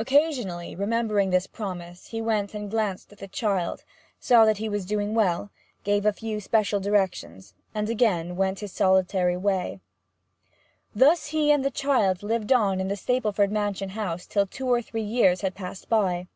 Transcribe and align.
Occasionally, 0.00 0.74
remembering 0.74 1.30
this 1.30 1.46
promise, 1.46 2.08
he 2.08 2.20
went 2.20 2.52
and 2.52 2.68
glanced 2.68 3.12
at 3.12 3.18
the 3.20 3.28
child, 3.28 3.84
saw 4.18 4.44
that 4.44 4.58
he 4.58 4.68
was 4.68 4.84
doing 4.84 5.14
well, 5.14 5.52
gave 5.84 6.04
a 6.04 6.12
few 6.12 6.40
special 6.40 6.80
directions, 6.80 7.54
and 7.72 7.88
again 7.88 8.34
went 8.34 8.58
his 8.58 8.72
solitary 8.72 9.36
way. 9.36 9.78
Thus 10.96 11.26
he 11.26 11.52
and 11.52 11.64
the 11.64 11.70
child 11.70 12.24
lived 12.24 12.52
on 12.52 12.80
in 12.80 12.88
the 12.88 12.96
Stapleford 12.96 13.52
mansion 13.52 13.90
house 13.90 14.26
till 14.26 14.48
two 14.48 14.66
or 14.66 14.82
three 14.82 15.04
years 15.04 15.42
had 15.42 15.54
passed 15.54 15.88
by. 15.88 16.26